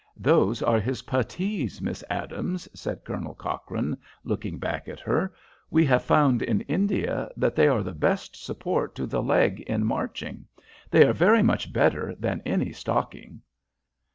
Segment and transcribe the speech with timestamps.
[0.17, 5.31] "Those are his putties, Miss Adams," said Colonel Cochrane, looking back at her.
[5.69, 9.85] "We have found in India that they are the best support to the leg in
[9.85, 10.45] marching.
[10.89, 13.43] They are very much better than any stocking."